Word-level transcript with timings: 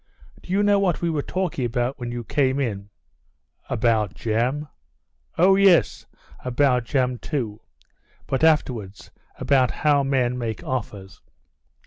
"Do 0.41 0.51
you 0.51 0.63
know 0.63 0.79
what 0.79 1.03
we 1.03 1.11
were 1.11 1.21
talking 1.21 1.63
about 1.63 1.99
when 1.99 2.11
you 2.11 2.23
came 2.23 2.59
in?" 2.59 2.89
"About 3.69 4.15
jam?" 4.15 4.67
"Oh, 5.37 5.55
yes, 5.55 6.07
about 6.43 6.85
jam 6.85 7.19
too; 7.19 7.61
but 8.25 8.43
afterwards, 8.43 9.11
about 9.35 9.69
how 9.69 10.01
men 10.01 10.39
make 10.39 10.63
offers." 10.63 11.21